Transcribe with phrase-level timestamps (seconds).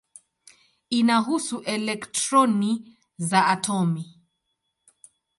[0.99, 2.71] Inahusu elektroni
[3.17, 4.03] za atomu.